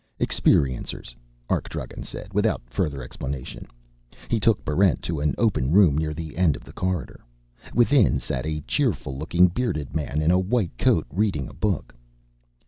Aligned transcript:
"Experiencers," 0.19 1.13
Arkdragen 1.47 2.01
said, 2.01 2.33
without 2.33 2.63
further 2.67 3.03
explanation. 3.03 3.67
He 4.29 4.39
took 4.39 4.65
Barrent 4.65 5.03
to 5.03 5.19
an 5.19 5.35
open 5.37 5.71
room 5.71 5.95
near 5.95 6.11
the 6.11 6.37
end 6.37 6.55
of 6.55 6.63
the 6.63 6.73
corridor. 6.73 7.23
Within 7.75 8.17
sat 8.17 8.47
a 8.47 8.61
cheerful 8.61 9.15
looking 9.15 9.45
bearded 9.47 9.95
man 9.95 10.23
in 10.23 10.31
a 10.31 10.39
white 10.39 10.75
coat 10.79 11.05
reading 11.11 11.47
a 11.47 11.53
book. 11.53 11.93